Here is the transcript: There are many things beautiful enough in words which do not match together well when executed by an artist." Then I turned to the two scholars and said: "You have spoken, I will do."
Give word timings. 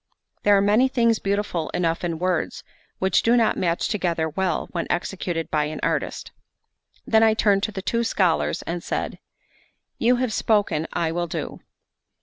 There 0.41 0.57
are 0.57 0.61
many 0.61 0.87
things 0.87 1.19
beautiful 1.19 1.69
enough 1.75 2.03
in 2.03 2.17
words 2.17 2.63
which 2.97 3.21
do 3.21 3.37
not 3.37 3.55
match 3.55 3.87
together 3.87 4.27
well 4.27 4.67
when 4.71 4.87
executed 4.89 5.51
by 5.51 5.65
an 5.65 5.79
artist." 5.83 6.31
Then 7.05 7.21
I 7.21 7.35
turned 7.35 7.61
to 7.69 7.71
the 7.71 7.83
two 7.83 8.03
scholars 8.03 8.63
and 8.63 8.83
said: 8.83 9.19
"You 9.99 10.15
have 10.15 10.33
spoken, 10.33 10.87
I 10.91 11.11
will 11.11 11.27
do." 11.27 11.59